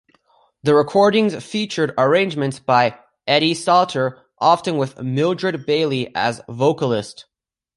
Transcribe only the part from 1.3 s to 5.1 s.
featured arrangements by Eddie Sauter, often with